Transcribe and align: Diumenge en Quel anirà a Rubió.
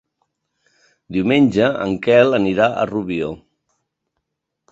Diumenge 1.17 1.67
en 1.85 1.93
Quel 2.07 2.37
anirà 2.39 2.69
a 2.73 2.87
Rubió. 2.93 3.31